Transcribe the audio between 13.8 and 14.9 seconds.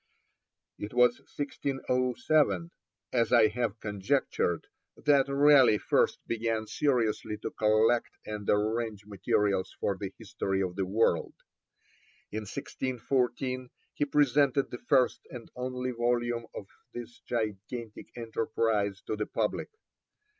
he presented the